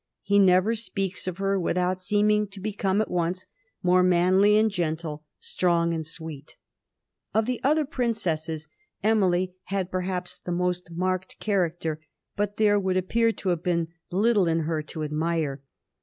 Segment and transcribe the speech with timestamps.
[0.23, 3.45] He never speaks of her without seeming to become at once
[3.83, 6.57] more manly and gentle, strong and sweet.
[7.35, 8.67] Of the other prin cesses,
[9.03, 12.01] Emily had perhaps the most marked character,
[12.35, 15.61] but there would appear to have been little in her to ad mire.